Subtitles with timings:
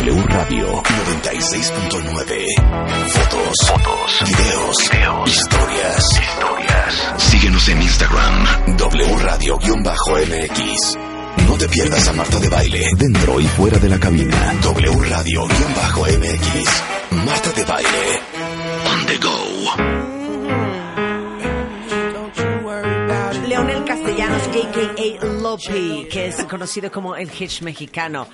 [0.00, 2.46] W Radio 96.9.
[3.10, 7.12] Fotos, fotos, videos, videos, historias, historias.
[7.18, 10.96] Síguenos en Instagram, W Radio-MX.
[11.46, 14.54] No te pierdas a Marta de Baile, dentro y fuera de la cabina.
[14.62, 16.82] W Radio-MX.
[17.10, 18.20] Marta de Baile.
[18.90, 19.50] On the go.
[23.48, 25.24] Leonel Castellanos, a.k.a.
[25.26, 28.28] Lopi, que es conocido como el Hitch mexicano,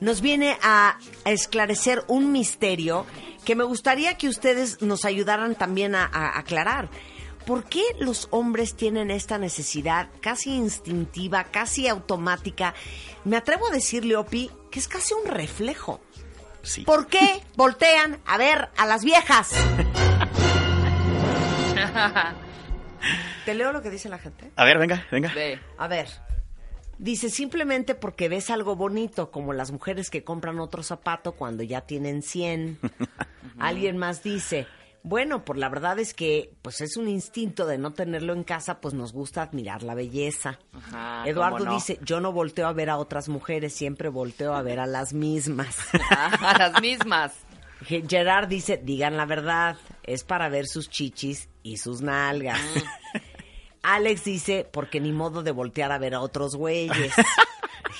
[0.00, 3.06] nos viene a esclarecer un misterio
[3.44, 6.88] que me gustaría que ustedes nos ayudaran también a, a aclarar.
[7.46, 12.74] ¿Por qué los hombres tienen esta necesidad casi instintiva, casi automática?
[13.24, 16.00] Me atrevo a decirle, Opi, que es casi un reflejo.
[16.62, 16.82] Sí.
[16.84, 19.50] ¿Por qué voltean a ver a las viejas?
[23.44, 24.50] ¿Te leo lo que dice la gente?
[24.56, 25.30] A ver, venga, venga.
[25.34, 25.60] Ve.
[25.76, 26.08] A ver.
[26.98, 31.80] Dice simplemente porque ves algo bonito, como las mujeres que compran otro zapato cuando ya
[31.82, 32.78] tienen 100.
[33.58, 34.66] Alguien más dice,
[35.02, 38.80] bueno, pues la verdad es que pues es un instinto de no tenerlo en casa,
[38.80, 40.58] pues nos gusta admirar la belleza.
[40.72, 41.74] Ajá, Eduardo no.
[41.74, 45.12] dice, yo no volteo a ver a otras mujeres, siempre volteo a ver a las
[45.12, 45.76] mismas.
[46.10, 47.32] A las mismas.
[47.82, 52.60] Ge- Gerard dice, digan la verdad, es para ver sus chichis y sus nalgas.
[53.84, 57.12] Alex dice, porque ni modo de voltear a ver a otros güeyes.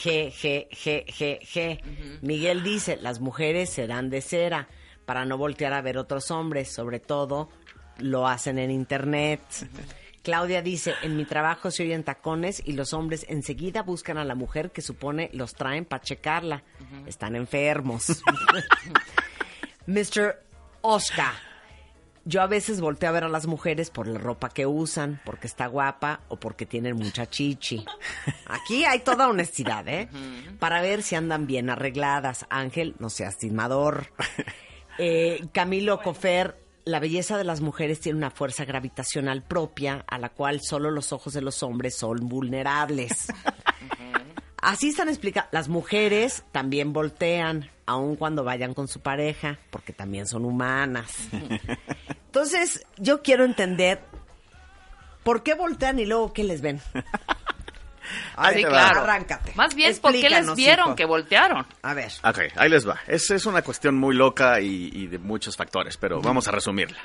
[0.03, 2.21] G, G, G, G, G.
[2.23, 4.67] Miguel dice, las mujeres serán de cera
[5.05, 7.51] para no voltear a ver otros hombres, sobre todo
[7.99, 9.41] lo hacen en internet.
[10.23, 14.35] Claudia dice, en mi trabajo se oyen tacones y los hombres enseguida buscan a la
[14.35, 16.65] mujer que supone los traen para checarla.
[17.07, 18.07] Están enfermos.
[19.87, 20.43] Mr.
[20.81, 21.54] Oscar.
[22.27, 25.47] Yo a veces volteo a ver a las mujeres por la ropa que usan, porque
[25.47, 27.85] está guapa o porque tienen mucha chichi.
[28.47, 30.09] Aquí hay toda honestidad, ¿eh?
[30.59, 32.47] Para ver si andan bien arregladas.
[32.49, 34.09] Ángel, no seas timador.
[34.97, 40.29] Eh, Camilo Cofer, la belleza de las mujeres tiene una fuerza gravitacional propia a la
[40.29, 43.27] cual solo los ojos de los hombres son vulnerables.
[44.59, 45.51] Así están explicadas.
[45.53, 51.29] Las mujeres también voltean, aun cuando vayan con su pareja, porque también son humanas.
[52.35, 54.01] Entonces, yo quiero entender
[55.23, 56.81] por qué voltean y luego qué les ven.
[58.37, 58.73] Ahí sí, te va.
[58.73, 59.03] claro.
[59.03, 59.53] Arráncate.
[59.55, 60.97] Más bien, ¿por qué les vieron hijo.
[60.97, 61.65] que voltearon?
[61.83, 62.11] A ver.
[62.25, 62.99] Ok, ahí les va.
[63.07, 66.99] Es, es una cuestión muy loca y, y de muchos factores, pero vamos a resumirla.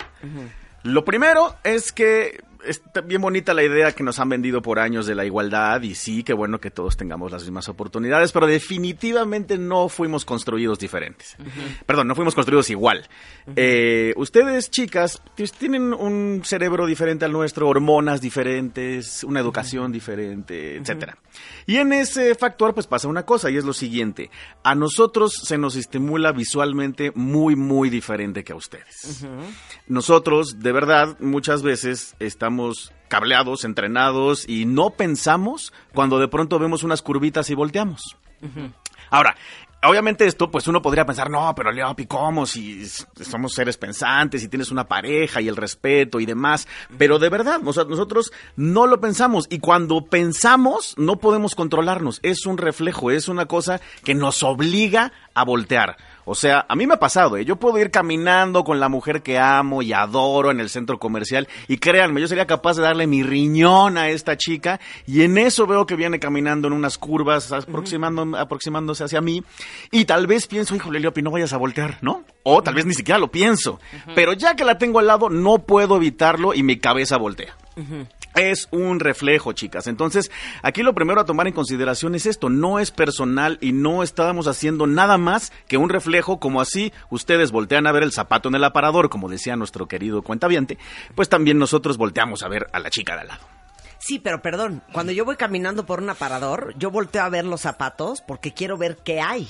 [0.81, 5.05] Lo primero es que está bien bonita la idea que nos han vendido por años
[5.05, 9.57] de la igualdad y sí, qué bueno que todos tengamos las mismas oportunidades, pero definitivamente
[9.57, 11.37] no fuimos construidos diferentes.
[11.85, 13.07] Perdón, no fuimos construidos igual.
[13.55, 20.75] Eh, ustedes, chicas, pues, tienen un cerebro diferente al nuestro, hormonas diferentes, una educación diferente,
[20.75, 21.17] etcétera.
[21.65, 24.29] Y en ese factor, pues pasa una cosa, y es lo siguiente.
[24.63, 29.25] A nosotros se nos estimula visualmente muy, muy diferente que a ustedes.
[29.87, 32.48] Nosotros, de verdad, muchas veces estamos
[33.07, 38.17] cableados, entrenados, y no pensamos cuando de pronto vemos unas curvitas y volteamos.
[39.09, 39.35] Ahora,
[39.83, 42.45] obviamente esto, pues uno podría pensar, no, pero Leopi, ¿cómo?
[42.45, 46.67] Si somos seres pensantes, si tienes una pareja y el respeto y demás.
[46.97, 49.47] Pero de verdad, o sea, nosotros no lo pensamos.
[49.49, 52.19] Y cuando pensamos, no podemos controlarnos.
[52.23, 55.97] Es un reflejo, es una cosa que nos obliga a voltear.
[56.31, 57.43] O sea, a mí me ha pasado, ¿eh?
[57.43, 61.47] Yo puedo ir caminando con la mujer que amo y adoro en el centro comercial
[61.67, 65.65] y créanme, yo sería capaz de darle mi riñón a esta chica y en eso
[65.65, 69.43] veo que viene caminando en unas curvas aproximando, aproximándose hacia mí
[69.89, 72.23] y tal vez pienso, híjole, Leopi, no vayas a voltear, ¿no?
[72.43, 73.79] O tal vez ni siquiera lo pienso,
[74.13, 77.57] pero ya que la tengo al lado no puedo evitarlo y mi cabeza voltea.
[78.39, 79.87] Es un reflejo, chicas.
[79.87, 80.31] Entonces,
[80.63, 82.49] aquí lo primero a tomar en consideración es esto.
[82.49, 87.51] No es personal y no estábamos haciendo nada más que un reflejo, como así ustedes
[87.51, 90.77] voltean a ver el zapato en el aparador, como decía nuestro querido cuentaviente,
[91.15, 93.45] pues también nosotros volteamos a ver a la chica de al lado.
[93.97, 97.61] Sí, pero perdón, cuando yo voy caminando por un aparador, yo volteo a ver los
[97.61, 99.49] zapatos porque quiero ver qué hay,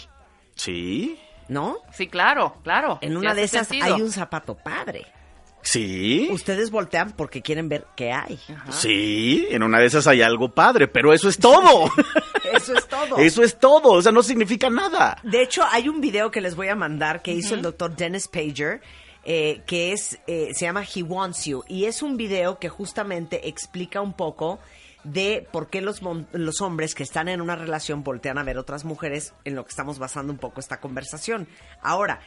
[0.56, 1.19] ¿Sí?
[1.47, 1.77] ¿no?
[1.94, 2.97] Sí, claro, claro.
[3.01, 3.94] En una de esas sentido.
[3.95, 5.06] hay un zapato padre.
[5.61, 6.29] ¿Sí?
[6.31, 8.39] Ustedes voltean porque quieren ver qué hay.
[8.71, 11.91] Sí, en una de esas hay algo padre, pero eso es todo.
[12.51, 13.17] Eso es todo.
[13.19, 15.19] eso es todo, o sea, no significa nada.
[15.21, 18.27] De hecho, hay un video que les voy a mandar que hizo el doctor Dennis
[18.27, 18.81] Pager,
[19.23, 23.47] eh, que es, eh, se llama He Wants You, y es un video que justamente
[23.50, 24.59] explica un poco
[25.03, 28.57] de por qué los, mon- los hombres que están en una relación voltean a ver
[28.57, 31.47] otras mujeres, en lo que estamos basando un poco esta conversación.
[31.83, 32.19] Ahora,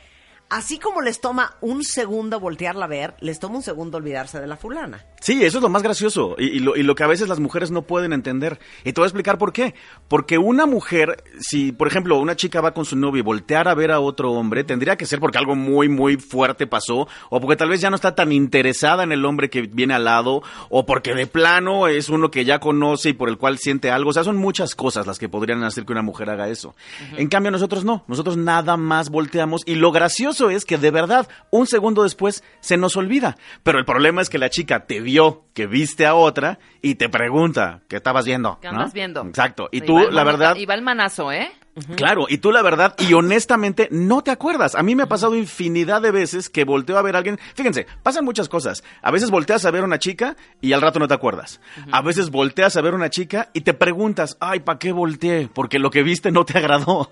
[0.52, 4.46] así como les toma un segundo voltearla a ver, les toma un segundo olvidarse de
[4.46, 5.06] la fulana.
[5.18, 7.40] Sí, eso es lo más gracioso y, y lo, y lo que a veces las
[7.40, 8.58] mujeres no pueden entender.
[8.84, 9.74] Y te voy a explicar por qué.
[10.08, 13.74] Porque una mujer, si por ejemplo una chica va con su novio y voltear a
[13.74, 17.56] ver a otro hombre, tendría que ser porque algo muy, muy fuerte pasó, o porque
[17.56, 20.84] tal vez ya no está tan interesada en el hombre que viene al lado, o
[20.84, 24.10] porque de plano es uno que ya conoce y por el cual siente algo.
[24.10, 26.74] O sea, son muchas cosas las que podrían hacer que una mujer haga eso.
[27.16, 28.04] En cambio, nosotros no.
[28.06, 32.76] Nosotros nada más volteamos y lo gracioso es que de verdad, un segundo después se
[32.76, 33.36] nos olvida.
[33.62, 37.08] Pero el problema es que la chica te vio que viste a otra y te
[37.08, 38.58] pregunta, ¿qué estabas viendo?
[38.60, 38.78] ¿Qué ¿no?
[38.78, 39.22] andas viendo?
[39.22, 39.68] Exacto.
[39.72, 40.56] Y Ahí tú, la verdad...
[40.56, 41.50] Y va el manazo, ¿eh?
[41.96, 44.74] Claro, y tú la verdad, y honestamente, no te acuerdas.
[44.74, 47.38] A mí me ha pasado infinidad de veces que volteo a ver a alguien.
[47.54, 48.84] Fíjense, pasan muchas cosas.
[49.00, 51.60] A veces volteas a ver a una chica y al rato no te acuerdas.
[51.90, 55.48] A veces volteas a ver a una chica y te preguntas, ay, ¿para qué volteé?
[55.52, 57.10] Porque lo que viste no te agradó.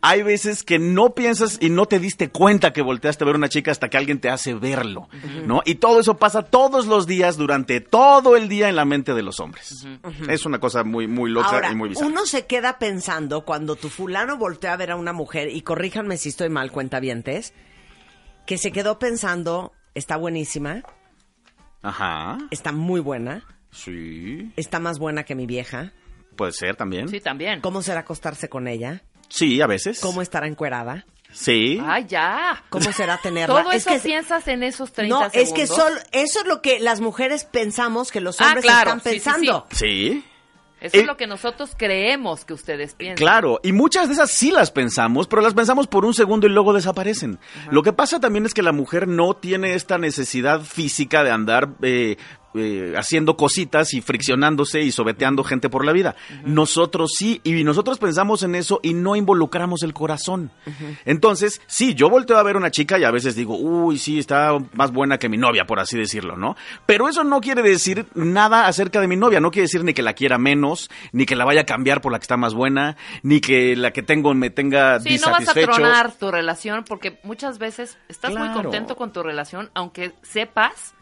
[0.00, 3.38] Hay veces que no piensas y no te diste cuenta que volteaste a ver a
[3.38, 5.08] una chica hasta que alguien te hace verlo,
[5.46, 5.62] ¿no?
[5.64, 9.22] Y todo eso pasa todos los días durante todo el día en la mente de
[9.22, 9.86] los hombres.
[10.28, 12.08] Es una cosa muy, muy loca Ahora, y muy bizarra.
[12.08, 16.16] uno se queda pensando cuando tu fulano voltea a ver a una mujer, y corríjanme
[16.16, 17.52] si estoy mal, cuentavientes,
[18.46, 20.82] que se quedó pensando, está buenísima,
[21.82, 22.38] Ajá.
[22.50, 24.52] está muy buena, Sí.
[24.56, 25.92] está más buena que mi vieja,
[26.36, 27.06] Puede ser también.
[27.08, 27.60] Sí, también.
[27.60, 29.02] ¿cómo será acostarse con ella?
[29.28, 30.00] Sí, a veces.
[30.00, 31.04] ¿Cómo estará encuerada?
[31.32, 31.78] Sí.
[31.84, 32.64] Ay, ya.
[32.70, 33.62] ¿Cómo será tenerla?
[33.62, 35.48] Todo Es eso que- piensas en esos 30 No, segundos.
[35.48, 38.90] es que solo, eso es lo que las mujeres pensamos que los Ah, hombres claro,
[38.96, 39.24] están sí, sí, sí.
[39.24, 39.66] pensando.
[39.70, 40.24] Sí.
[40.80, 43.16] Eso Eh, es lo que nosotros creemos que ustedes piensan.
[43.16, 46.50] Claro, y muchas de esas sí las pensamos, pero las pensamos por un segundo y
[46.50, 47.38] luego desaparecen.
[47.70, 51.68] Lo que pasa también es que la mujer no tiene esta necesidad física de andar
[51.82, 52.16] eh,
[52.54, 56.16] eh, haciendo cositas y friccionándose y sobeteando gente por la vida.
[56.44, 60.50] Nosotros sí, y nosotros pensamos en eso y no involucramos el corazón.
[61.04, 64.58] Entonces, sí, yo volteo a ver una chica y a veces digo, uy, sí, está
[64.74, 66.56] más buena que mi novia, por así decirlo, ¿no?
[66.86, 70.02] Pero eso no quiere decir nada acerca de mi novia, no quiere decir ni que
[70.02, 72.96] la quiera menos, ni que la vaya a cambiar por la que está más buena,
[73.22, 77.20] ni que la que tengo me tenga Sí, no vas a tronar tu relación porque
[77.22, 80.94] muchas veces estás muy contento con tu relación, aunque sepas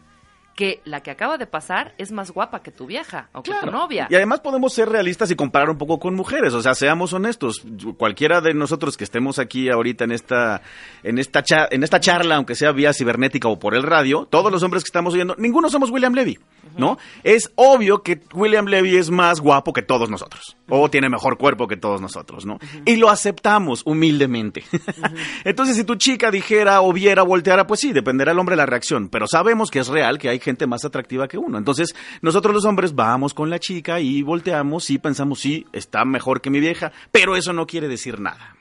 [0.59, 3.71] que la que acaba de pasar es más guapa que tu vieja o que tu
[3.71, 4.07] novia.
[4.09, 7.63] Y además podemos ser realistas y comparar un poco con mujeres, o sea, seamos honestos,
[7.97, 10.61] cualquiera de nosotros que estemos aquí ahorita en esta
[11.01, 14.51] en esta cha- en esta charla, aunque sea vía cibernética o por el radio, todos
[14.51, 16.37] los hombres que estamos oyendo, ninguno somos William Levy,
[16.79, 16.97] ¿no?
[17.23, 21.67] Es obvio que William Levy es más guapo que todos nosotros o tiene mejor cuerpo
[21.67, 22.59] que todos nosotros, ¿no?
[22.85, 24.63] Y lo aceptamos humildemente.
[25.43, 29.09] Entonces, si tu chica dijera o viera, volteara, pues sí, dependerá el hombre la reacción,
[29.09, 31.57] pero sabemos que es real que hay gente más atractiva que uno.
[31.57, 36.41] Entonces, nosotros los hombres vamos con la chica y volteamos y pensamos, sí, está mejor
[36.41, 38.55] que mi vieja, pero eso no quiere decir nada.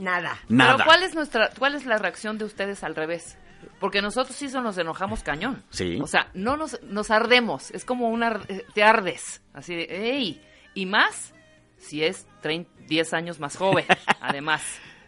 [0.00, 0.38] Nada.
[0.48, 0.76] Nada.
[0.76, 3.36] Pero ¿cuál es nuestra cuál es la reacción de ustedes al revés?
[3.80, 5.62] Porque nosotros sí nos enojamos cañón.
[5.70, 5.98] Sí.
[6.02, 7.70] O sea, no nos, nos ardemos.
[7.72, 8.40] Es como una...
[8.48, 9.42] eh, Te ardes.
[9.52, 9.84] Así de,
[10.16, 10.42] ¡ey!
[10.74, 11.32] Y más
[11.78, 13.84] si es 30, 10 años más joven,
[14.20, 14.62] además.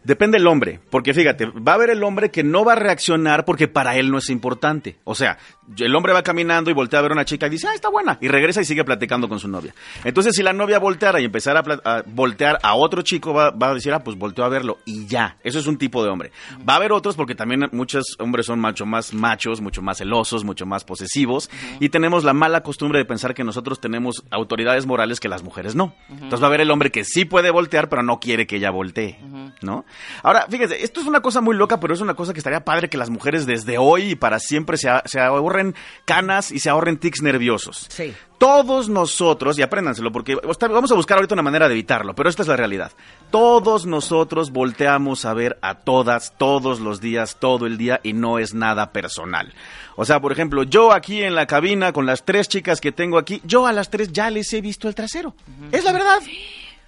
[0.04, 3.44] Depende del hombre, porque fíjate, va a haber el hombre que no va a reaccionar
[3.44, 4.98] porque para él no es importante.
[5.04, 5.38] O sea,
[5.76, 7.88] el hombre va caminando y voltea a ver a una chica y dice, ah, está
[7.88, 9.74] buena, y regresa y sigue platicando con su novia.
[10.04, 13.74] Entonces, si la novia volteara y empezara a, voltear a otro chico, va, va a
[13.74, 15.36] decir, ah, pues volteó a verlo, y ya.
[15.42, 16.32] Eso es un tipo de hombre.
[16.68, 20.44] Va a haber otros porque también muchos hombres son mucho más machos, mucho más celosos,
[20.44, 21.50] mucho más posesivos,
[21.80, 25.74] y tenemos la mala costumbre de pensar que nosotros tenemos autoridades morales que las mujeres
[25.74, 25.94] no.
[26.08, 28.70] Entonces va a haber el hombre que sí puede voltear, pero no quiere que ella
[28.70, 29.18] voltee,
[29.62, 29.84] ¿no?
[30.22, 32.88] Ahora, fíjese, esto es una cosa muy loca, pero es una cosa que estaría padre
[32.88, 35.74] que las mujeres desde hoy y para siempre se, se ahorren
[36.04, 37.86] canas y se ahorren tics nerviosos.
[37.90, 38.14] Sí.
[38.38, 42.42] Todos nosotros, y apréndanselo, porque vamos a buscar ahorita una manera de evitarlo, pero esta
[42.42, 42.92] es la realidad.
[43.32, 48.38] Todos nosotros volteamos a ver a todas, todos los días, todo el día, y no
[48.38, 49.52] es nada personal.
[49.96, 53.18] O sea, por ejemplo, yo aquí en la cabina con las tres chicas que tengo
[53.18, 55.34] aquí, yo a las tres ya les he visto el trasero.
[55.72, 56.20] Es la verdad.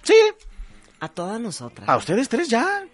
[0.03, 0.15] Sí.
[1.01, 1.89] A todas nosotras.
[1.89, 2.85] A ustedes tres ya.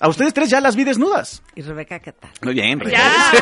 [0.00, 1.42] A ustedes tres ya las vi desnudas.
[1.54, 2.30] ¿Y Rebeca qué tal?
[2.42, 2.92] Muy bien, Rey.
[2.92, 3.32] ¡Ya!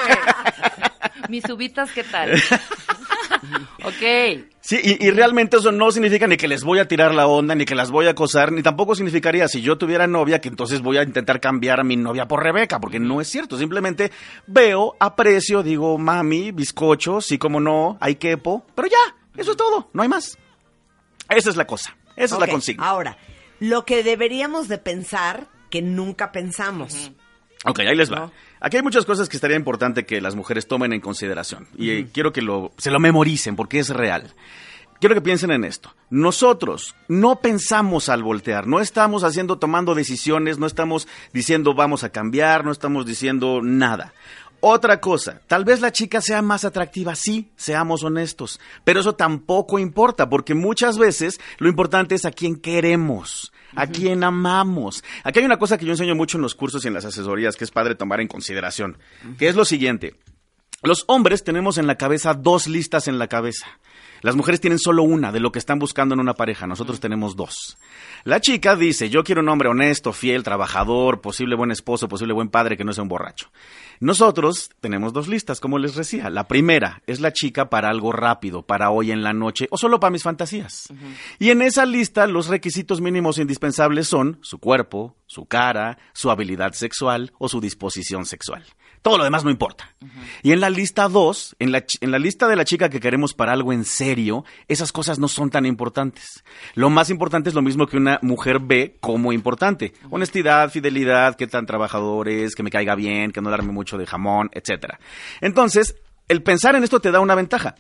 [1.29, 2.35] Mis subitas, ¿qué tal?
[3.85, 4.45] ok.
[4.61, 7.55] Sí, y, y realmente eso no significa ni que les voy a tirar la onda,
[7.55, 10.81] ni que las voy a acosar, ni tampoco significaría si yo tuviera novia que entonces
[10.81, 13.57] voy a intentar cambiar a mi novia por Rebeca, porque no es cierto.
[13.57, 14.11] Simplemente
[14.47, 19.89] veo, aprecio, digo, mami, bizcocho, sí como no, hay quepo, pero ya, eso es todo,
[19.93, 20.37] no hay más.
[21.29, 22.85] Esa es la cosa, esa es la consigna.
[22.85, 23.17] Ahora,
[23.61, 27.13] lo que deberíamos de pensar que nunca pensamos.
[27.65, 28.17] Ok, ahí les va.
[28.17, 28.33] ¿No?
[28.61, 31.67] Aquí hay muchas cosas que estaría importante que las mujeres tomen en consideración.
[31.77, 34.35] Y eh, quiero que lo, se lo memoricen porque es real.
[34.99, 35.95] quiero que piensen en esto.
[36.11, 42.11] Nosotros no pensamos al voltear, no estamos haciendo, tomando decisiones, no estamos diciendo vamos a
[42.11, 44.13] cambiar, no estamos diciendo nada.
[44.63, 49.79] Otra cosa, tal vez la chica sea más atractiva, sí, seamos honestos, pero eso tampoco
[49.79, 55.05] importa, porque muchas veces lo importante es a quién queremos, a quién amamos.
[55.25, 57.57] Aquí hay una cosa que yo enseño mucho en los cursos y en las asesorías
[57.57, 58.99] que es padre tomar en consideración,
[59.39, 60.15] que es lo siguiente.
[60.83, 63.67] Los hombres tenemos en la cabeza dos listas en la cabeza.
[64.23, 67.37] Las mujeres tienen solo una de lo que están buscando en una pareja, nosotros tenemos
[67.37, 67.79] dos.
[68.25, 72.49] La chica dice, yo quiero un hombre honesto, fiel, trabajador, posible buen esposo, posible buen
[72.49, 73.51] padre, que no sea un borracho.
[74.01, 76.31] Nosotros tenemos dos listas, como les decía.
[76.31, 80.01] La primera es la chica para algo rápido, para hoy en la noche o solo
[80.01, 80.93] para mis fantasías.
[81.39, 86.73] Y en esa lista los requisitos mínimos indispensables son su cuerpo, su cara, su habilidad
[86.73, 88.65] sexual o su disposición sexual.
[89.03, 89.95] Todo lo demás no importa.
[90.43, 93.33] Y en la lista 2, en la, en la lista de la chica que queremos
[93.33, 96.43] para algo en serio, esas cosas no son tan importantes.
[96.75, 99.93] Lo más importante es lo mismo que una mujer ve como importante.
[100.11, 104.07] Honestidad, fidelidad, qué tan trabajador es, que me caiga bien, que no darme mucho de
[104.07, 104.99] jamón, etcétera.
[105.41, 105.97] Entonces,
[106.29, 107.75] el pensar en esto te da una ventaja.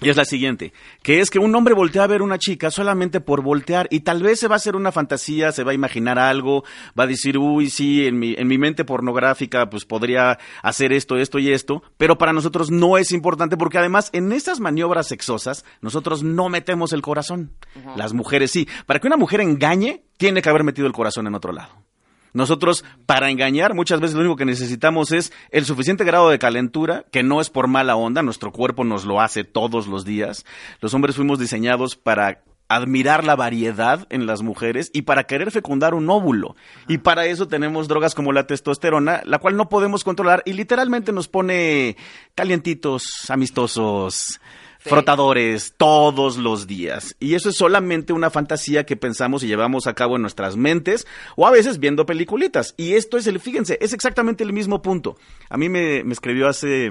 [0.00, 3.20] Y es la siguiente, que es que un hombre voltea a ver una chica solamente
[3.20, 6.20] por voltear y tal vez se va a hacer una fantasía, se va a imaginar
[6.20, 6.62] algo,
[6.98, 11.16] va a decir, uy, sí, en mi, en mi mente pornográfica pues podría hacer esto,
[11.16, 15.64] esto y esto, pero para nosotros no es importante porque además en esas maniobras sexosas
[15.80, 17.50] nosotros no metemos el corazón,
[17.96, 18.68] las mujeres sí.
[18.86, 21.87] Para que una mujer engañe, tiene que haber metido el corazón en otro lado.
[22.32, 27.04] Nosotros, para engañar, muchas veces lo único que necesitamos es el suficiente grado de calentura,
[27.10, 30.44] que no es por mala onda, nuestro cuerpo nos lo hace todos los días.
[30.80, 35.94] Los hombres fuimos diseñados para admirar la variedad en las mujeres y para querer fecundar
[35.94, 36.54] un óvulo.
[36.86, 41.12] Y para eso tenemos drogas como la testosterona, la cual no podemos controlar y literalmente
[41.12, 41.96] nos pone
[42.34, 44.38] calientitos, amistosos,
[44.78, 47.16] frotadores todos los días.
[47.20, 51.06] Y eso es solamente una fantasía que pensamos y llevamos a cabo en nuestras mentes
[51.36, 52.74] o a veces viendo peliculitas.
[52.76, 55.16] Y esto es el, fíjense, es exactamente el mismo punto.
[55.48, 56.90] A mí me, me escribió hace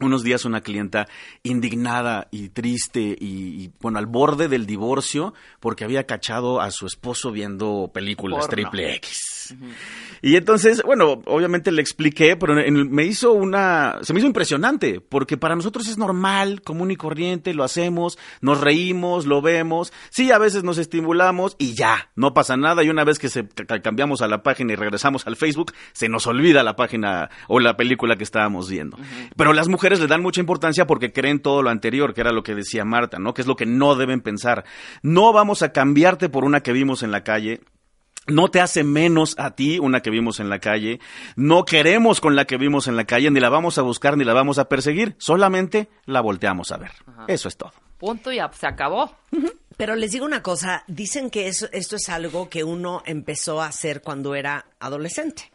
[0.00, 1.06] unos días una clienta
[1.42, 7.30] indignada y triste y, bueno, al borde del divorcio porque había cachado a su esposo
[7.30, 9.54] viendo películas triple X.
[10.22, 15.36] Y entonces, bueno, obviamente le expliqué, pero me hizo una, se me hizo impresionante porque
[15.36, 20.38] para nosotros es normal, común y corriente, lo hacemos, nos reímos, lo vemos, sí, a
[20.38, 23.46] veces nos estimulamos y ya, no pasa nada y una vez que se
[23.82, 27.76] cambiamos a la página y regresamos al Facebook, se nos olvida la página o la
[27.76, 28.96] película que estábamos viendo.
[29.36, 32.42] Pero las mujeres le dan mucha importancia porque creen todo lo anterior, que era lo
[32.42, 33.34] que decía Marta, ¿no?
[33.34, 34.64] Que es lo que no deben pensar.
[35.02, 37.60] No vamos a cambiarte por una que vimos en la calle.
[38.26, 40.98] No te hace menos a ti una que vimos en la calle.
[41.36, 44.24] No queremos con la que vimos en la calle, ni la vamos a buscar, ni
[44.24, 45.14] la vamos a perseguir.
[45.18, 46.92] Solamente la volteamos a ver.
[47.28, 47.72] Eso es todo.
[47.98, 49.14] Punto y se acabó.
[49.76, 53.66] Pero les digo una cosa, dicen que eso, esto es algo que uno empezó a
[53.66, 55.50] hacer cuando era adolescente.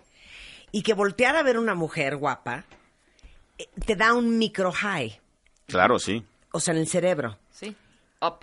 [0.72, 2.65] Y que voltear a ver una mujer guapa
[3.85, 5.19] te da un micro high.
[5.67, 6.23] Claro, sí.
[6.51, 7.37] O sea, en el cerebro.
[7.51, 7.75] Sí.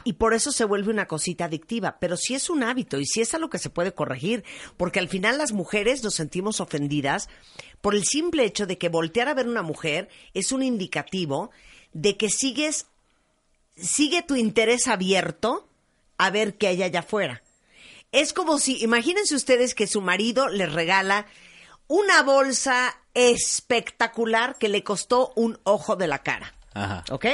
[0.05, 1.99] Y por eso se vuelve una cosita adictiva.
[2.01, 4.45] Pero sí es un hábito y sí es algo que se puede corregir.
[4.77, 7.29] Porque al final las mujeres nos sentimos ofendidas
[7.81, 11.51] por el simple hecho de que voltear a ver una mujer es un indicativo
[11.93, 12.87] de que sigues,
[13.77, 15.69] sigue tu interés abierto
[16.19, 17.43] a ver qué hay allá afuera.
[18.13, 21.27] Es como si, imagínense ustedes que su marido les regala
[21.87, 26.55] una bolsa espectacular que le costó un ojo de la cara.
[26.75, 27.03] Ajá.
[27.11, 27.25] ¿Ok?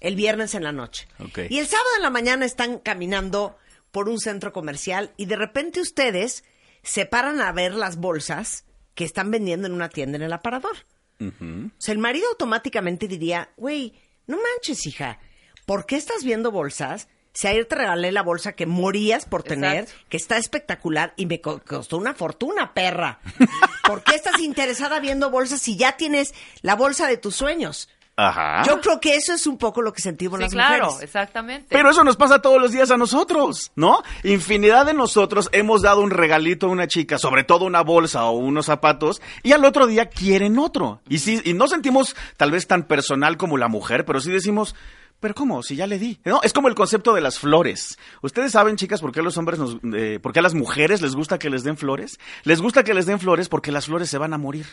[0.00, 1.06] El viernes en la noche.
[1.50, 3.58] Y el sábado en la mañana están caminando
[3.90, 6.44] por un centro comercial y de repente ustedes
[6.82, 8.64] se paran a ver las bolsas
[8.94, 10.76] que están vendiendo en una tienda en el aparador.
[11.20, 13.94] O sea, el marido automáticamente diría, güey,
[14.26, 15.20] no manches, hija,
[15.66, 19.88] ¿por qué estás viendo bolsas si ayer te regalé la bolsa que morías por tener,
[20.08, 23.20] que está espectacular y me costó una fortuna, perra.
[23.86, 27.88] ¿Por qué estás interesada viendo bolsas si ya tienes la bolsa de tus sueños?
[28.14, 28.62] Ajá.
[28.66, 31.02] Yo creo que eso es un poco lo que sentimos las claro, mujeres.
[31.02, 31.68] exactamente.
[31.70, 34.02] Pero eso nos pasa todos los días a nosotros, ¿no?
[34.22, 38.32] Infinidad de nosotros hemos dado un regalito a una chica, sobre todo una bolsa o
[38.32, 41.00] unos zapatos, y al otro día quieren otro.
[41.08, 44.74] Y sí, y no sentimos tal vez tan personal como la mujer, pero sí decimos,
[45.22, 45.62] pero ¿cómo?
[45.62, 46.18] Si ya le di.
[46.24, 47.96] No, es como el concepto de las flores.
[48.22, 51.14] Ustedes saben, chicas, por qué los hombres nos, eh, por qué a las mujeres les
[51.14, 52.18] gusta que les den flores.
[52.42, 54.66] Les gusta que les den flores porque las flores se van a morir.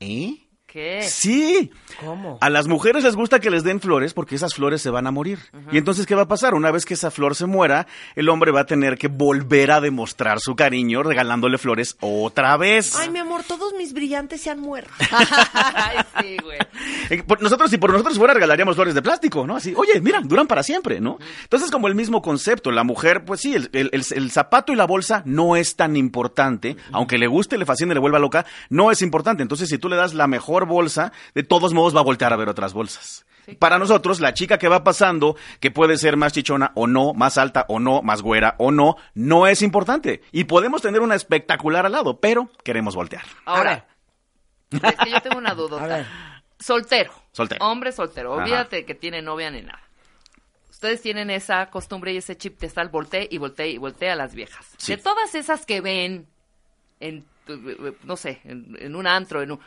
[0.00, 0.48] ¿Eh?
[0.72, 1.02] ¿Qué?
[1.02, 1.72] Sí.
[2.04, 2.38] ¿Cómo?
[2.40, 5.10] A las mujeres les gusta que les den flores porque esas flores se van a
[5.10, 5.38] morir.
[5.72, 6.54] Y entonces, ¿qué va a pasar?
[6.54, 9.80] Una vez que esa flor se muera, el hombre va a tener que volver a
[9.80, 12.94] demostrar su cariño regalándole flores otra vez.
[12.96, 14.92] Ay, mi amor, todos mis brillantes se han muerto.
[15.52, 16.58] Ay, sí, güey.
[17.10, 19.56] Eh, por Nosotros, si por nosotros fuera, regalaríamos flores de plástico, ¿no?
[19.56, 21.18] Así, oye, mira, duran para siempre, ¿no?
[21.42, 24.76] Entonces, como el mismo concepto, la mujer, pues sí, el, el- el- el zapato y
[24.76, 28.92] la bolsa no es tan importante, aunque le guste, le fascine, le vuelva loca, no
[28.92, 29.42] es importante.
[29.42, 32.36] Entonces, si tú le das la mejor bolsa, de todos modos va a voltear a
[32.36, 33.26] ver otras bolsas.
[33.58, 37.38] Para nosotros, la chica que va pasando, que puede ser más chichona o no, más
[37.38, 40.22] alta o no, más güera o no, no es importante.
[40.30, 43.24] Y podemos tener una espectacular al lado, pero queremos voltear.
[43.44, 43.86] Ahora,
[44.70, 46.06] es que yo tengo una duda.
[46.58, 47.12] Soltero.
[47.32, 47.64] Soltero.
[47.64, 48.34] Hombre soltero.
[48.34, 48.42] Ajá.
[48.42, 49.82] Olvídate que tiene novia ni nada.
[50.68, 54.16] Ustedes tienen esa costumbre y ese chip de estar voltee y voltee y voltee a
[54.16, 54.66] las viejas.
[54.78, 54.94] Sí.
[54.94, 56.26] De todas esas que ven
[57.00, 57.26] en,
[58.04, 59.60] no sé, en, en un antro, en un...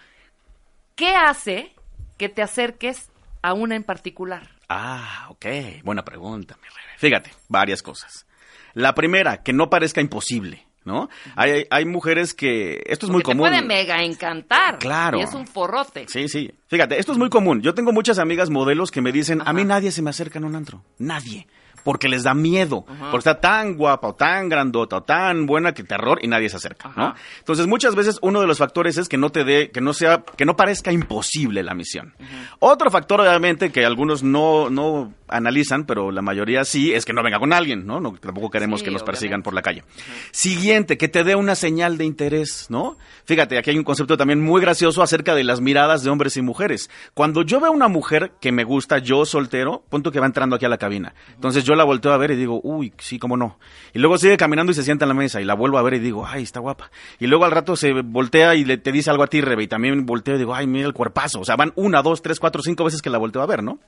[0.95, 1.73] ¿Qué hace
[2.17, 3.09] que te acerques
[3.41, 4.49] a una en particular?
[4.69, 5.45] Ah, ok.
[5.83, 6.97] Buena pregunta, mi rey.
[6.97, 8.25] Fíjate, varias cosas.
[8.73, 11.09] La primera, que no parezca imposible, ¿no?
[11.35, 12.81] Hay, hay, mujeres que...
[12.85, 13.45] Esto es muy común.
[13.45, 14.79] te puede mega encantar.
[14.79, 15.19] Claro.
[15.19, 16.07] Y es un forrote.
[16.07, 16.51] Sí, sí.
[16.67, 17.61] Fíjate, esto es muy común.
[17.61, 20.45] Yo tengo muchas amigas modelos que me dicen, a mí nadie se me acerca en
[20.45, 20.83] un antro.
[20.97, 21.47] Nadie.
[21.83, 22.85] Porque les da miedo.
[22.87, 23.11] Ajá.
[23.11, 26.57] Porque está tan guapa o tan grandota o tan buena que terror y nadie se
[26.57, 27.13] acerca, ¿no?
[27.39, 30.23] Entonces, muchas veces uno de los factores es que no te dé, que no sea,
[30.37, 32.13] que no parezca imposible la misión.
[32.59, 37.23] Otro factor, obviamente, que algunos no, no analizan, pero la mayoría sí, es que no
[37.23, 37.99] venga con alguien, ¿no?
[37.99, 39.43] no tampoco queremos Sí, que nos persigan obviamente.
[39.45, 39.83] por la calle.
[40.31, 42.97] Siguiente, que te dé una señal de interés, ¿no?
[43.25, 46.41] Fíjate, aquí hay un concepto también muy gracioso acerca de las miradas de hombres y
[46.41, 46.89] mujeres.
[47.13, 50.55] Cuando yo veo a una mujer que me gusta, yo soltero, punto que va entrando
[50.55, 51.13] aquí a la cabina.
[51.33, 53.57] Entonces yo la volteo a ver y digo, uy, sí, cómo no.
[53.93, 55.95] Y luego sigue caminando y se sienta en la mesa y la vuelvo a ver
[55.95, 56.91] y digo, ay, está guapa.
[57.19, 59.67] Y luego al rato se voltea y le, te dice algo a ti, Rebe, y
[59.67, 61.39] también volteo y digo, ay, mira el cuerpazo.
[61.41, 63.79] O sea, van una, dos, tres, cuatro, cinco veces que la volteo a ver, ¿no?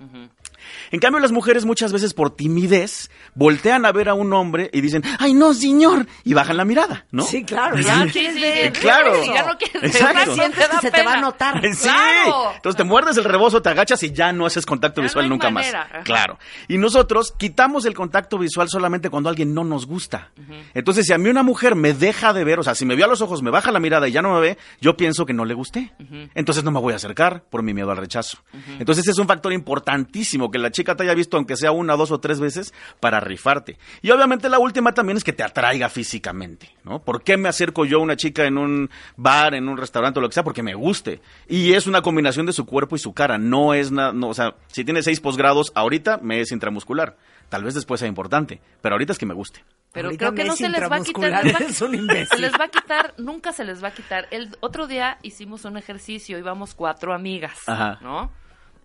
[0.91, 4.81] En cambio, las mujeres muchas veces por timidez voltean a ver a un hombre y
[4.81, 7.23] dicen, ay, no, señor, y bajan la mirada, ¿no?
[7.23, 7.77] Sí, claro.
[7.79, 8.73] Ya quieres ver.
[8.73, 9.13] claro.
[9.23, 10.17] Ya no quieres Exacto.
[10.17, 11.61] ver, Sientes que se te va a notar.
[11.75, 11.83] Sí.
[11.87, 12.53] Claro.
[12.55, 15.33] Entonces te muerdes el rebozo, te agachas y ya no haces contacto Ya visual no
[15.33, 15.89] hay nunca manera.
[15.93, 16.03] más.
[16.05, 16.39] Claro.
[16.67, 20.32] Y nosotros quitamos el contacto visual solamente cuando alguien no nos gusta.
[20.74, 23.03] Entonces, si a mí una mujer me deja de ver, o sea, si me vio
[23.03, 25.34] a los ojos, me baja la mirada y ya no me ve, yo pienso que
[25.34, 25.91] no le gusté.
[26.34, 28.38] Entonces no me voy a acercar por mi miedo al rechazo.
[28.79, 31.96] Entonces ese es un factor importantísimo, que la chica te haya visto aunque sea una,
[31.96, 33.77] dos o tres veces para rifarte.
[34.01, 37.00] Y obviamente la última también es que te atraiga físicamente, ¿no?
[37.00, 40.22] ¿Por qué me acerco yo a una chica en un bar, en un restaurante o
[40.22, 40.44] lo que sea?
[40.44, 41.22] Porque me guste.
[41.48, 43.38] Y es una combinación de su cuerpo y su cara.
[43.38, 47.18] No es nada, no, o sea, si tiene seis posgrados, ahorita me es intramuscular.
[47.50, 49.64] Tal vez después sea importante, pero ahorita es que me guste.
[49.92, 51.46] Pero Ahorita creo que no se les va a quitar.
[51.46, 52.25] les va-.
[52.25, 54.27] Se les va a quitar, nunca se les va a quitar.
[54.31, 58.00] El otro día hicimos un ejercicio, íbamos cuatro amigas, Ajá.
[58.01, 58.31] ¿no?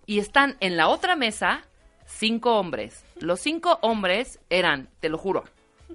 [0.06, 1.62] Y están en la otra mesa
[2.06, 3.04] cinco hombres.
[3.18, 5.44] Los cinco hombres eran, te lo juro,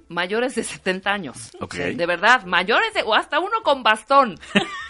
[0.09, 1.51] mayores de 70 años.
[1.61, 1.75] Ok.
[1.75, 4.37] De verdad, mayores de, o hasta uno con bastón.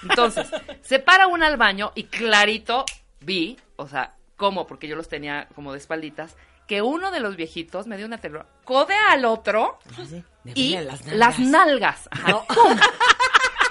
[0.04, 0.48] Entonces,
[0.82, 2.86] se para uno al baño y clarito
[3.22, 4.66] vi, o sea, ¿cómo?
[4.68, 6.36] Porque yo los tenía como de espalditas,
[6.68, 9.80] que uno de los viejitos me dio una telura, codea al otro
[10.44, 10.78] y
[11.12, 12.10] las nalgas.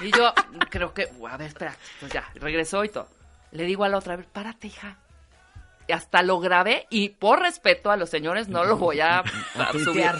[0.00, 0.32] Y yo
[0.70, 3.08] creo que, uh, a ver, espera, pues ya, regresó y todo.
[3.52, 4.96] Le digo a la otra, a ver, párate, hija.
[5.86, 9.20] Y hasta lo grabé y por respeto a los señores no lo voy a,
[9.54, 10.10] a subir.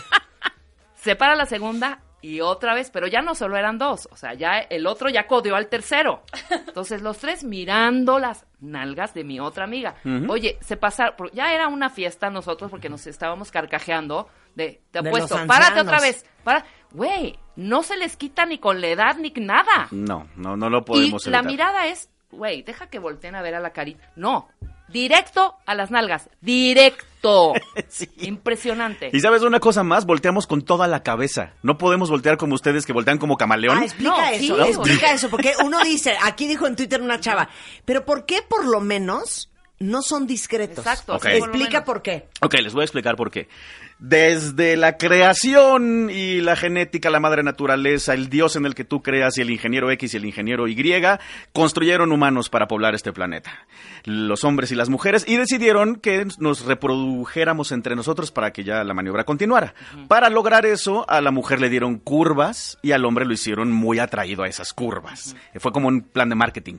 [0.96, 4.32] Se para la segunda y otra vez, pero ya no solo eran dos, o sea,
[4.32, 6.22] ya el otro ya codeó al tercero.
[6.50, 9.94] Entonces los tres mirando las nalgas de mi otra amiga.
[10.28, 15.36] Oye, se pasaron, ya era una fiesta nosotros porque nos estábamos carcajeando de, te apuesto,
[15.46, 19.88] párate otra vez, para, güey, no se les quita ni con la edad ni nada.
[19.90, 21.52] No, no, no lo Y podemos la evitar.
[21.52, 24.10] mirada es, güey, deja que volteen a ver a la carita.
[24.16, 24.48] No,
[24.88, 27.04] directo a las nalgas, directo.
[27.88, 28.08] Sí.
[28.18, 29.10] Impresionante.
[29.12, 31.54] Y sabes una cosa más, volteamos con toda la cabeza.
[31.62, 33.78] No podemos voltear como ustedes que voltean como camaleón.
[33.78, 34.70] Ah, explica No, eso, sí.
[34.70, 37.48] explica eso, porque uno dice, aquí dijo en Twitter una chava,
[37.84, 40.78] pero ¿por qué por lo menos no son discretos?
[40.78, 41.18] Exacto.
[41.18, 41.84] Por Explica menos.
[41.84, 42.28] por qué.
[42.40, 43.48] Ok, les voy a explicar por qué.
[43.98, 49.02] Desde la creación y la genética, la madre naturaleza, el dios en el que tú
[49.02, 50.74] creas y el ingeniero X y el ingeniero Y,
[51.52, 53.66] construyeron humanos para poblar este planeta.
[54.04, 58.84] Los hombres y las mujeres, y decidieron que nos reprodujéramos entre nosotros para que ya
[58.84, 59.74] la maniobra continuara.
[60.08, 63.98] Para lograr eso, a la mujer le dieron curvas y al hombre lo hicieron muy
[63.98, 65.36] atraído a esas curvas.
[65.56, 66.78] Fue como un plan de marketing.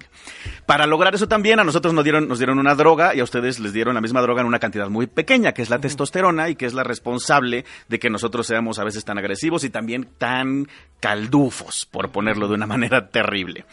[0.66, 3.60] Para lograr eso también, a nosotros nos dieron, nos dieron una droga y a ustedes
[3.60, 6.56] les dieron la misma droga en una cantidad muy pequeña, que es la testosterona y
[6.56, 6.84] que es la
[7.16, 10.68] responsable de que nosotros seamos a veces tan agresivos y también tan
[11.00, 13.66] caldufos, por ponerlo de una manera terrible.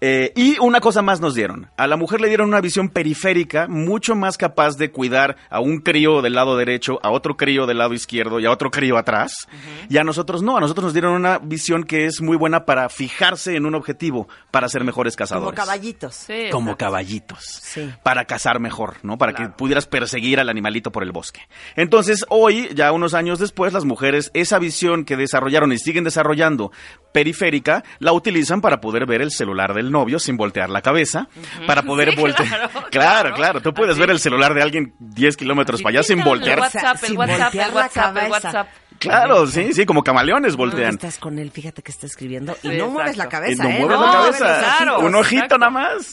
[0.00, 1.70] Eh, y una cosa más nos dieron.
[1.76, 5.80] A la mujer le dieron una visión periférica mucho más capaz de cuidar a un
[5.80, 9.46] crío del lado derecho, a otro crío del lado izquierdo y a otro crío atrás.
[9.90, 12.88] Y a nosotros no, a nosotros nos dieron una visión que es muy buena para
[12.88, 15.58] fijarse en un objetivo, para ser mejores cazadores.
[15.58, 16.14] Como caballitos.
[16.14, 17.44] Sí, Como caballitos.
[17.44, 17.92] Sí.
[18.02, 19.18] Para cazar mejor, ¿no?
[19.18, 21.40] Para que pudieras perseguir al animalito por el bosque.
[21.76, 26.72] Entonces, hoy, ya unos años después, las mujeres, esa visión que desarrollaron y siguen desarrollando
[27.12, 31.28] periférica, la utilizan para poder ver el celular del novio sin voltear la cabeza,
[31.66, 32.48] para poder Sí, voltear.
[32.48, 33.34] claro, Claro, claro.
[33.34, 34.00] claro, Tú puedes Así.
[34.00, 36.60] ver el celular de alguien 10 kilómetros para allá sin El voltear.
[36.60, 38.30] WhatsApp, el Sin WhatsApp, el WhatsApp, el cabeza.
[38.30, 38.68] WhatsApp.
[38.98, 40.90] Claro, sí, sí, como camaleones Tú voltean.
[40.90, 43.46] estás con él, fíjate que está escribiendo y Sí, no mueves la exacto.
[43.50, 43.78] Y cabeza, no ¿eh?
[43.80, 44.74] mueves No la cabeza.
[44.76, 44.98] claro.
[45.00, 45.58] Un ojito exacto.
[45.58, 46.12] nada más.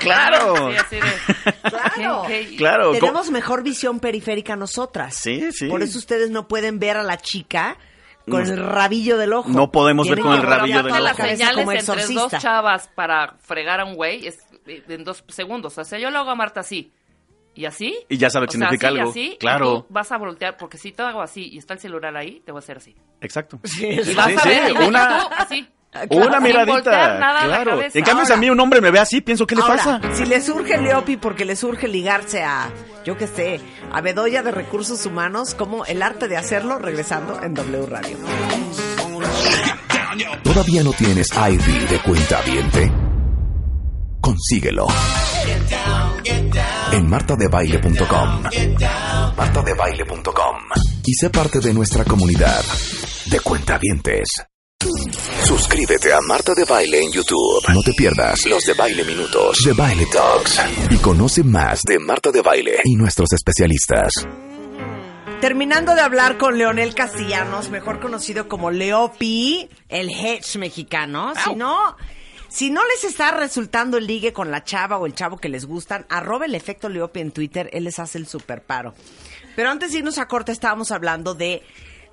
[0.00, 0.70] Claro.
[0.72, 1.52] Sí, así de-
[1.94, 2.24] Claro.
[2.26, 2.86] ¿Qué- qué- Claro.
[2.92, 5.14] co- Tenemos mejor visión periférica nosotras.
[5.14, 5.68] Sí, sí.
[5.68, 7.76] Por eso ustedes no pueden ver a la chica
[8.30, 9.48] con el rabillo del ojo.
[9.50, 11.00] No podemos ver con el rabillo del ojo.
[11.00, 15.24] las señales como entre dos chavas para fregar a un güey es eh, en dos
[15.28, 15.76] segundos.
[15.78, 16.92] O sea, yo lo hago a Marta así.
[17.56, 17.96] ¿Y así?
[18.08, 19.10] Y ya sabe que O sea, significa así, algo.
[19.10, 19.86] así, Claro.
[19.88, 22.58] vas a voltear, porque si te hago así y está el celular ahí, te voy
[22.58, 22.96] a hacer así.
[23.20, 23.60] Exacto.
[23.78, 25.54] Y vas Sí, a sí, ver, y una- tú
[26.10, 26.72] Una Sin miradita.
[26.72, 27.80] voltear claro.
[27.82, 30.00] En cambio, si a mí un hombre me ve así, pienso, ¿qué le Ahora, pasa?
[30.14, 32.70] si le surge Leopi porque le surge ligarse a,
[33.04, 33.60] yo qué sé,
[33.92, 38.18] a Bedoya de Recursos Humanos, como el arte de hacerlo, regresando en W Radio.
[40.42, 42.92] ¿Todavía no tienes ID de cuenta viente?
[44.20, 44.86] Consíguelo.
[46.92, 48.42] En martadebaile.com.
[49.36, 50.56] Martadebaile.com.
[51.04, 52.62] Y sé parte de nuestra comunidad
[53.26, 54.28] de cuentavientes.
[55.44, 57.62] Suscríbete a Marta de Baile en YouTube.
[57.72, 60.60] No te pierdas los de Baile Minutos, de Baile Talks.
[60.90, 64.12] Y conoce más de Marta de Baile y nuestros especialistas.
[65.40, 71.32] Terminando de hablar con Leonel Castellanos, mejor conocido como Leopi, el hedge mexicano.
[71.44, 71.96] Si no,
[72.48, 75.66] si no les está resultando el ligue con la chava o el chavo que les
[75.66, 78.94] gustan, arroba el efecto Leopi en Twitter, él les hace el super paro.
[79.56, 81.62] Pero antes de irnos a corte estábamos hablando de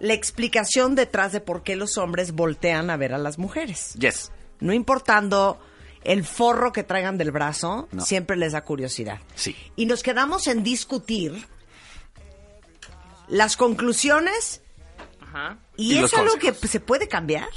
[0.01, 3.93] la explicación detrás de por qué los hombres voltean a ver a las mujeres.
[3.99, 4.31] Yes.
[4.59, 5.59] No importando
[6.03, 8.03] el forro que traigan del brazo, No.
[8.03, 9.19] siempre les da curiosidad.
[9.35, 9.55] Sí.
[9.75, 11.47] Y nos quedamos en discutir
[13.27, 14.61] las conclusiones
[15.21, 15.59] Ajá.
[15.77, 17.47] y, Y es algo que se puede cambiar.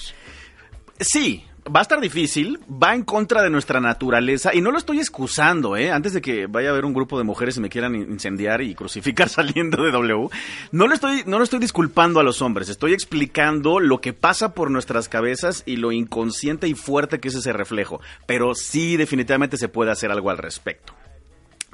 [1.00, 4.98] Sí, va a estar difícil, va en contra de nuestra naturaleza y no lo estoy
[4.98, 5.90] excusando, ¿eh?
[5.90, 8.60] Antes de que vaya a haber un grupo de mujeres y me quieran in- incendiar
[8.60, 10.28] y crucificar saliendo de W,
[10.72, 14.52] no lo estoy no lo estoy disculpando a los hombres, estoy explicando lo que pasa
[14.54, 19.56] por nuestras cabezas y lo inconsciente y fuerte que es ese reflejo, pero sí definitivamente
[19.56, 20.92] se puede hacer algo al respecto.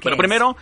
[0.03, 0.19] Pero es?
[0.19, 0.55] primero,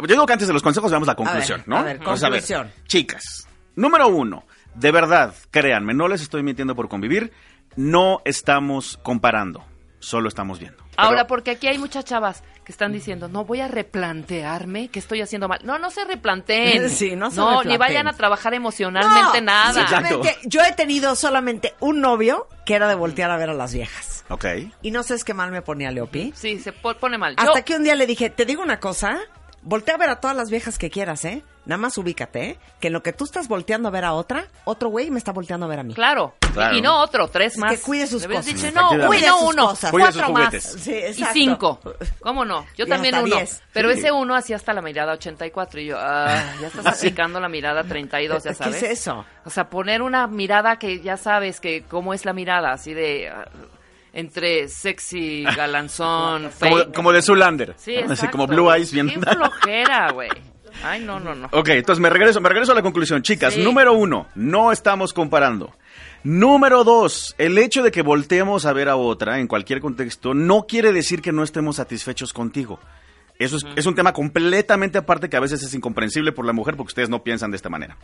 [0.00, 1.76] yo digo que antes de los consejos veamos la conclusión, ver, ¿no?
[1.78, 2.40] a ver, Vamos a ver.
[2.40, 2.70] conclusión.
[2.86, 4.44] Chicas, número uno,
[4.74, 7.32] de verdad, créanme, no les estoy mintiendo por convivir,
[7.76, 9.64] no estamos comparando,
[10.00, 10.82] solo estamos viendo.
[10.96, 14.98] Ahora, Pero- porque aquí hay muchas chavas que están diciendo, no voy a replantearme que
[14.98, 15.60] estoy haciendo mal.
[15.62, 16.88] No, no se replanteen.
[16.90, 17.78] Sí, no se ni replanteen.
[17.78, 19.86] vayan a trabajar emocionalmente No, nada.
[19.86, 23.72] simplemente, yo he tenido solamente un novio que era de voltear a ver a las
[23.74, 24.24] viejas.
[24.30, 24.44] Ok.
[24.82, 26.32] Y no sé qué mal me ponía Leopi.
[26.34, 27.36] Sí, se po- pone mal.
[27.36, 29.18] Yo- Hasta que un día le dije, te digo una cosa,
[29.66, 31.42] voltea a ver a todas las viejas que quieras, ¿eh?
[31.66, 32.58] Nada más ubícate, ¿eh?
[32.80, 35.32] Que en lo que tú estás volteando a ver a otra, otro güey me está
[35.32, 35.94] volteando a ver a mí.
[35.94, 36.34] Claro.
[36.54, 36.76] Claro.
[36.76, 37.72] Y no otro, tres más.
[37.72, 38.46] que cuide sus cosas.
[38.46, 39.90] dicho, no, sus no uno, cosas.
[39.90, 40.54] Cuatro más.
[40.62, 41.80] Sí, y cinco.
[42.20, 42.64] ¿Cómo no?
[42.76, 43.26] Yo Y también uno.
[43.26, 43.60] diez.
[43.72, 43.98] Pero Sí.
[43.98, 47.82] ese uno hacía hasta la mirada 84 y yo, ah, ya estás aplicando la mirada
[47.84, 48.82] 32, ya ¿Qué sabes.
[48.82, 49.26] es eso?
[49.44, 53.28] O sea, poner una mirada que ya sabes que cómo es la mirada, así de
[53.28, 53.44] ah,
[54.16, 56.94] entre sexy, galanzón, Como, fake.
[56.94, 57.74] como de Zulander.
[57.76, 58.90] Sí, Así como Blue Eyes.
[58.90, 60.30] Qué flojera, güey.
[60.82, 61.48] Ay, no, no, no.
[61.52, 63.22] Ok, entonces me regreso, me regreso a la conclusión.
[63.22, 63.62] Chicas, Sí.
[63.62, 65.72] número uno, no estamos comparando.
[66.22, 70.66] Número dos, el hecho de que volteemos a ver a otra en cualquier contexto no
[70.66, 72.80] quiere decir que no estemos satisfechos contigo.
[73.38, 76.76] Eso es, es un tema completamente aparte que a veces es incomprensible por la mujer
[76.76, 77.96] porque ustedes no piensan de esta manera.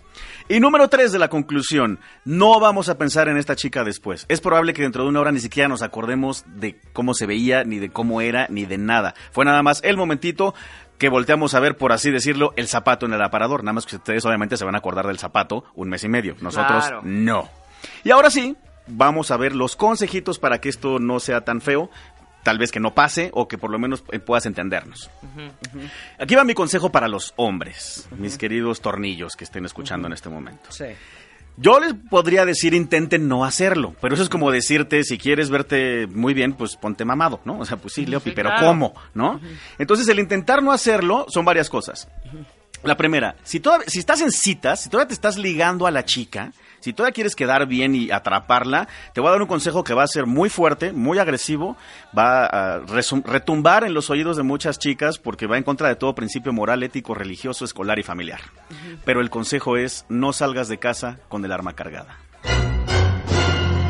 [0.48, 4.26] Y número tres de la conclusión, no vamos a pensar en esta chica después.
[4.28, 7.64] Es probable que dentro de una hora ni siquiera nos acordemos de cómo se veía,
[7.64, 9.14] ni de cómo era, ni de nada.
[9.30, 10.54] Fue nada más el momentito
[10.98, 13.64] que volteamos a ver, por así decirlo, el zapato en el aparador.
[13.64, 16.36] Nada más que ustedes obviamente se van a acordar del zapato un mes y medio.
[16.40, 17.00] Nosotros Claro.
[17.04, 17.48] no.
[18.04, 18.54] Y ahora sí,
[18.86, 21.90] vamos a ver los consejitos para que esto no sea tan feo.
[22.42, 25.10] Tal vez que no pase o que por lo menos eh, puedas entendernos.
[26.18, 30.28] Aquí va mi consejo para los hombres, mis queridos tornillos que estén escuchando en este
[30.28, 30.70] momento.
[30.70, 30.86] Sí.
[31.58, 36.06] Yo les podría decir intenten no hacerlo, pero eso es como decirte, si quieres verte
[36.06, 37.58] muy bien, pues ponte mamado, ¿no?
[37.58, 38.66] O sea, pues sí, Leopi, Sí, pero claro.
[38.68, 38.94] ¿cómo?
[39.14, 39.38] ¿No?
[39.78, 42.08] Entonces el intentar no hacerlo son varias cosas.
[42.82, 46.04] La primera, si, toda- si estás en citas, si todavía te estás ligando a la
[46.06, 49.94] chica, Si todavía quieres quedar bien y atraparla, te voy a dar un consejo que
[49.94, 51.76] va a ser muy fuerte, muy agresivo,
[52.16, 56.14] va a retumbar en los oídos de muchas chicas porque va en contra de todo
[56.14, 58.40] principio moral, ético, religioso, escolar y familiar.
[59.04, 62.18] Pero el consejo es no salgas de casa con el arma cargada.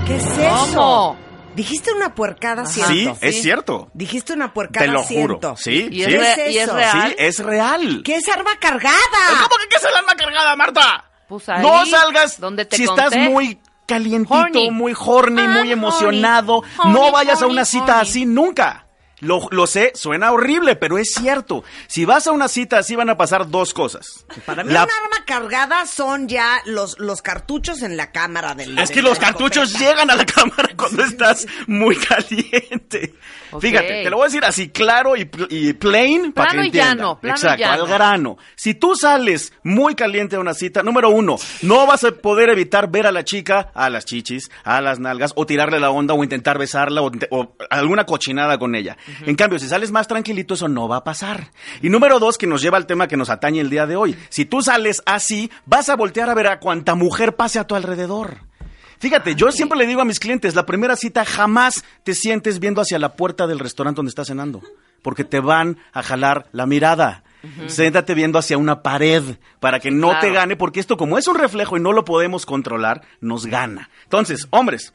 [0.06, 0.74] ¿Qué es eso?
[0.74, 1.16] ¿Cómo?
[1.54, 3.18] Dijiste una puercada, Sí, ¿cierto?
[3.20, 3.90] es cierto.
[3.92, 5.38] Dijiste una puercada, Te lo juro.
[5.38, 5.54] ciento.
[5.56, 6.12] Sí, ¿Y sí.
[6.14, 6.74] es, re- ¿Qué es y es eso?
[6.76, 6.92] real?
[7.08, 8.02] Sí, es real.
[8.04, 8.96] ¿Qué es arma cargada?
[9.28, 11.04] ¿Cómo que qué es el arma cargada, Marta?
[11.32, 13.04] Pues ahí, no salgas donde te si conté.
[13.04, 14.70] estás muy calientito, Horny.
[14.70, 16.58] muy horny, Ah, muy emocionado.
[16.78, 18.86] Horny, no vayas a una cita así nunca.
[19.22, 21.62] Lo, lo sé, suena horrible, pero es cierto.
[21.86, 24.26] Si vas a una cita así van a pasar dos cosas.
[24.44, 28.76] Para mí La- un arma cargada son ya los, los cartuchos en la cámara del
[28.78, 33.14] Es que los cartuchos llegan a la cámara cuando estás muy caliente.
[33.60, 36.66] Fíjate, te lo voy a decir así claro y, y plain para que Plano y
[36.66, 36.96] entiendan.
[36.98, 37.82] llano, plano y Exacto, llano.
[37.84, 38.38] al grano.
[38.56, 42.90] Si tú sales muy caliente a una cita, número uno, no vas a poder evitar
[42.90, 46.24] ver a la chica, a las chichis, a las nalgas, o tirarle la onda, o
[46.24, 48.96] intentar besarla, o alguna cochinada con ella.
[49.26, 51.50] En cambio, si sales más tranquilito, eso no va a pasar.
[51.80, 54.16] Y número dos, que nos lleva al tema que nos atañe el día de hoy.
[54.28, 57.74] Si tú sales así, vas a voltear a ver a cuanta mujer pase a tu
[57.74, 58.38] alrededor.
[59.02, 62.80] Fíjate, yo siempre le digo a mis clientes, la primera cita jamás te sientes viendo
[62.80, 64.62] hacia la puerta del restaurante donde estás cenando,
[65.02, 67.24] porque te van a jalar la mirada.
[67.66, 69.24] Siéntate viendo hacia una pared
[69.58, 72.46] para que no te gane, porque esto como es un reflejo y no lo podemos
[72.46, 73.90] controlar, nos gana.
[74.04, 74.94] Entonces, hombres,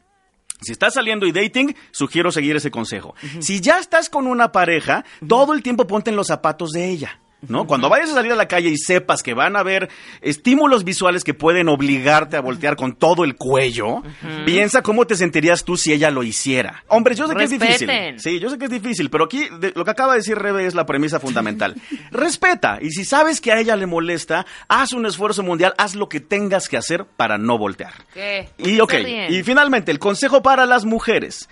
[0.62, 3.16] si estás saliendo y dating, sugiero seguir ese consejo.
[3.40, 7.20] Si ya estás con una pareja, todo el tiempo ponte en los zapatos de ella.
[7.48, 7.68] ¿No?
[7.68, 9.90] Cuando vayas a salir a la calle y sepas que van a haber
[10.22, 14.02] estímulos visuales que pueden obligarte a voltear con todo el cuello,
[14.44, 16.84] piensa cómo te sentirías tú si ella lo hiciera.
[16.88, 17.88] Hombre, yo sé que es difícil.
[18.20, 20.66] Sí, yo sé que es difícil, pero aquí de- lo que acaba de decir Rebe
[20.66, 21.76] es la premisa fundamental.
[22.12, 26.10] Respeta, y si sabes que a ella le molesta, haz un esfuerzo mundial, haz lo
[26.10, 27.94] que tengas que hacer para no voltear.
[28.16, 28.50] ¿Qué?
[28.58, 28.94] Y ok,
[29.30, 31.48] y finalmente, el consejo para las mujeres.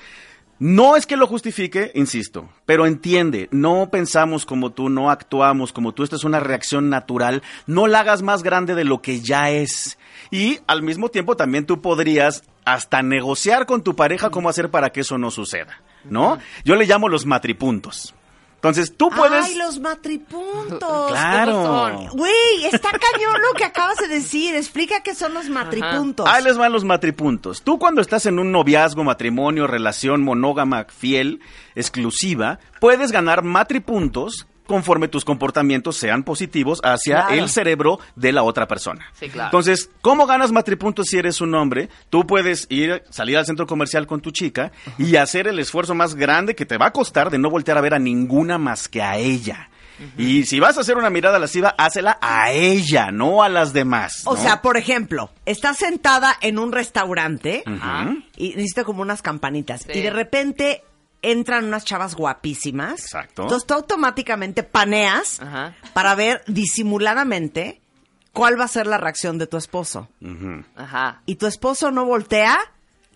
[0.58, 5.92] No es que lo justifique, insisto, pero entiende, no pensamos como tú, no actuamos como
[5.92, 9.50] tú, esto es una reacción natural, no la hagas más grande de lo que ya
[9.52, 9.98] es.
[10.32, 14.92] Y al mismo tiempo también tú podrías hasta negociar con tu pareja cómo hacer para
[14.92, 16.40] que eso no suceda, ¿no?
[16.64, 18.15] Yo le llamo los matripuntos.
[18.66, 19.46] Entonces, tú puedes...
[19.46, 21.12] Ay, los matripuntos.
[21.12, 22.10] Claro.
[22.14, 24.56] Güey, está cañón lo que acabas de decir.
[24.56, 26.28] Explica qué son los matripuntos.
[26.28, 27.62] Ahí les van los matripuntos.
[27.62, 31.42] Tú cuando estás en un noviazgo, matrimonio, relación monógama, fiel,
[31.76, 37.42] exclusiva, puedes ganar matripuntos conforme tus comportamientos sean positivos hacia Claro.
[37.44, 39.06] el cerebro de la otra persona.
[39.14, 39.48] Sí, claro.
[39.48, 41.90] Entonces, ¿cómo ganas matripuntos si eres un hombre?
[42.10, 46.16] Tú puedes ir, salir al centro comercial con tu chica y hacer el esfuerzo más
[46.16, 49.02] grande que te va a costar de no voltear a ver a ninguna más que
[49.02, 49.70] a ella.
[50.18, 54.24] Y si vas a hacer una mirada lasciva, hácela a ella, no a las demás.
[54.26, 58.14] O sea, por ejemplo, estás sentada en un restaurante Ajá.
[58.36, 59.84] y necesita como unas campanitas.
[59.84, 59.98] Sí.
[60.00, 60.84] Y de repente
[61.32, 63.00] entran unas chavas guapísimas.
[63.02, 63.44] Exacto.
[63.44, 65.74] Entonces tú automáticamente paneas Ajá.
[65.94, 67.82] para ver disimuladamente
[68.34, 70.10] cuál va a ser la reacción de tu esposo.
[70.76, 71.22] Ajá.
[71.26, 72.58] Y tu esposo no voltea.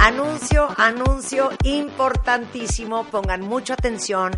[0.00, 4.32] Anuncio, anuncio importantísimo, pongan mucha atención.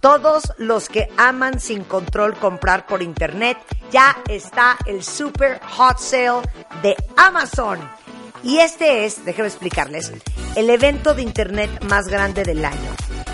[0.00, 3.58] Todos los que aman sin control comprar por internet,
[3.92, 6.42] ya está el Super Hot Sale
[6.82, 7.78] de Amazon.
[8.42, 10.12] Y este es, déjenme explicarles,
[10.56, 12.90] el evento de internet más grande del año.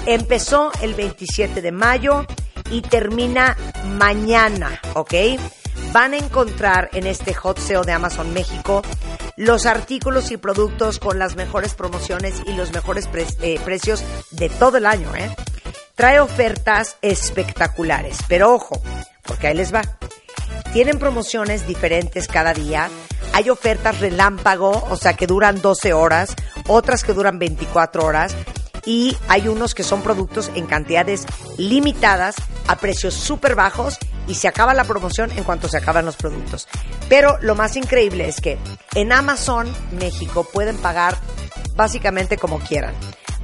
[0.07, 2.25] Empezó el 27 de mayo
[2.71, 3.57] y termina
[3.99, 5.15] mañana, ¿ok?
[5.93, 8.83] Van a encontrar en este hot sale de Amazon México
[9.37, 13.09] los artículos y productos con las mejores promociones y los mejores
[13.43, 15.35] eh, precios de todo el año, ¿eh?
[15.95, 18.81] Trae ofertas espectaculares, pero ojo,
[19.23, 19.83] porque ahí les va.
[20.73, 22.89] Tienen promociones diferentes cada día.
[23.33, 26.35] Hay ofertas relámpago, o sea, que duran 12 horas,
[26.67, 28.35] otras que duran 24 horas.
[28.87, 31.27] Y hay unos que son productos en cantidades
[31.59, 32.37] limitadas
[32.69, 36.69] a precios súper bajos y se acaba la promoción en cuanto se acaban los productos.
[37.09, 38.59] Pero lo más increíble es que
[38.95, 41.17] en Amazon México pueden pagar
[41.75, 42.95] básicamente como quieran.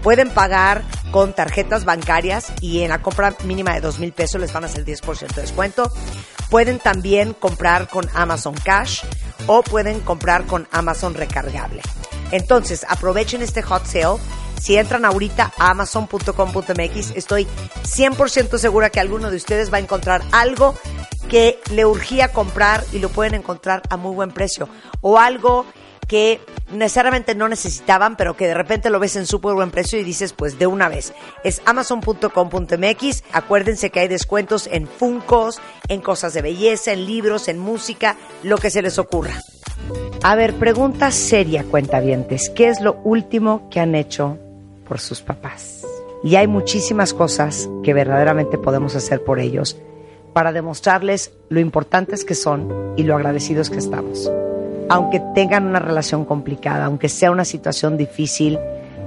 [0.02, 4.52] Pueden pagar con tarjetas bancarias y en la compra mínima de dos mil pesos les
[4.52, 5.92] van a hacer 10% de descuento.
[6.50, 9.04] Pueden también comprar con Amazon Cash
[9.46, 11.82] o pueden comprar con Amazon Recargable.
[12.32, 14.18] Entonces, aprovechen este hot sale.
[14.62, 17.48] Si entran ahorita a amazon.com.mx, estoy
[17.82, 20.76] 100% segura que alguno de ustedes va a encontrar algo
[21.28, 24.68] que le urgía comprar y lo pueden encontrar a muy buen precio.
[25.00, 25.66] O algo
[26.06, 30.04] que necesariamente no necesitaban, pero que de repente lo ves en súper buen precio y
[30.04, 31.12] dices, pues de una vez.
[31.42, 33.24] Es amazon.com.mx.
[33.32, 38.58] Acuérdense que hay descuentos en Funcos, en cosas de belleza, en libros, en música, lo
[38.58, 39.42] que se les ocurra.
[40.22, 42.48] A ver, pregunta seria, cuentavientes.
[42.50, 44.38] ¿Qué es lo último que han hecho
[44.92, 45.86] por sus papás?
[46.22, 49.78] Y hay muchísimas cosas que verdaderamente podemos hacer por ellos
[50.34, 54.30] para demostrarles lo importantes que son y lo agradecidos que estamos.
[54.90, 58.58] Aunque tengan una relación complicada, aunque sea una situación difícil,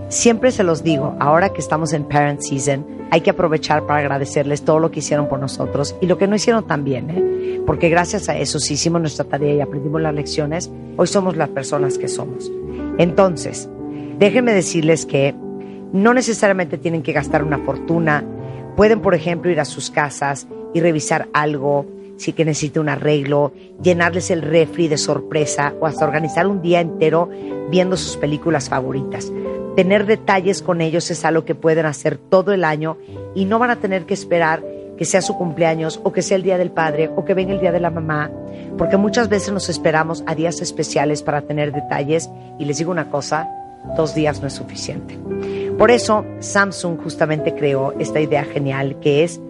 [0.10, 4.64] siempre se los digo, ahora que estamos en Parent Season, hay que aprovechar para agradecerles
[4.64, 7.62] todo lo que hicieron por nosotros y lo que no hicieron también, ¿eh?
[7.68, 11.50] porque gracias a eso, si hicimos nuestra tarea y aprendimos las lecciones, hoy somos las
[11.50, 12.52] personas que somos.
[12.98, 13.70] Entonces,
[14.18, 15.36] déjenme decirles que
[15.94, 18.24] no necesariamente tienen que gastar una fortuna.
[18.76, 21.86] Pueden, por ejemplo, ir a sus casas y revisar algo,
[22.18, 26.82] si que necesita un arreglo, llenarles el refri de sorpresa o hasta organizar un día
[26.82, 27.30] entero
[27.70, 29.32] viendo sus películas favoritas.
[29.76, 32.98] Tener detalles con ellos es algo que pueden hacer todo el año
[33.34, 34.64] y no van a tener que esperar
[34.98, 37.60] que sea su cumpleaños o que sea el día del padre o que venga el
[37.60, 38.32] día de la mamá,
[38.78, 43.10] porque muchas veces nos esperamos a días especiales para tener detalles y les digo una
[43.10, 43.50] cosa,
[43.96, 45.18] dos días no es suficiente.
[45.78, 49.42] Por eso Samsung justamente creó esta idea genial que es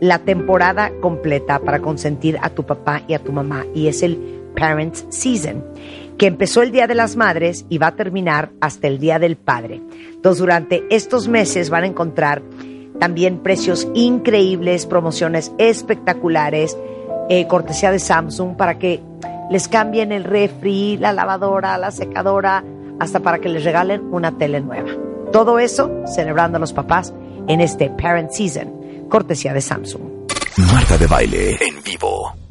[0.00, 4.16] la temporada completa para consentir a tu papá y a tu mamá y es el
[4.58, 5.64] Parent Season,
[6.18, 9.36] que empezó el Día de las Madres y va a terminar hasta el Día del
[9.36, 9.82] Padre.
[10.14, 12.42] Entonces durante estos meses van a encontrar
[12.98, 16.76] también precios increíbles, promociones espectaculares,
[17.28, 19.02] eh, cortesía de Samsung para que
[19.50, 22.64] les cambien el refri, la lavadora, la secadora,
[23.00, 24.90] hasta para que les regalen una tele nueva.
[25.32, 27.12] Todo eso celebrando a los papás
[27.48, 30.02] en este Parent Season, cortesía de Samsung.
[30.72, 32.45] Marta de Baile en vivo.